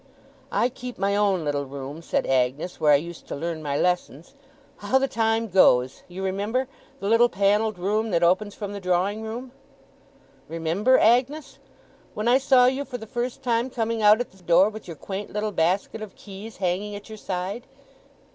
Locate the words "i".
0.51-0.69, 2.91-2.95, 12.27-12.39